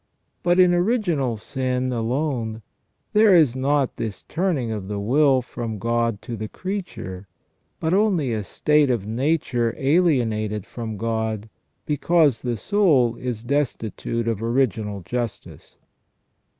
But 0.41 0.59
in 0.59 0.73
original 0.73 1.37
sin 1.37 1.93
alone 1.93 2.63
there 3.13 3.35
is 3.35 3.55
not 3.55 3.97
this 3.97 4.23
turning 4.23 4.71
of 4.71 4.87
the 4.87 4.99
will 4.99 5.43
from 5.43 5.77
God 5.77 6.23
to 6.23 6.35
the 6.35 6.47
creature, 6.47 7.27
but 7.79 7.93
only 7.93 8.33
a 8.33 8.41
state 8.41 8.89
of 8.89 9.05
nature 9.05 9.75
alienated 9.77 10.65
from 10.65 10.97
God 10.97 11.49
because 11.85 12.41
the 12.41 12.57
soul 12.57 13.15
is 13.17 13.43
destitute 13.43 14.27
of 14.27 14.41
original 14.41 15.01
justice. 15.01 15.77